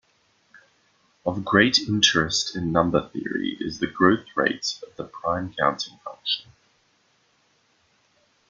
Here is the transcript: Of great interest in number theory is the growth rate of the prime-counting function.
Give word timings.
Of 1.27 1.45
great 1.45 1.77
interest 1.77 2.55
in 2.55 2.71
number 2.71 3.07
theory 3.09 3.55
is 3.59 3.77
the 3.77 3.85
growth 3.85 4.25
rate 4.35 4.79
of 4.87 4.95
the 4.95 5.03
prime-counting 5.03 5.99
function. 6.03 6.51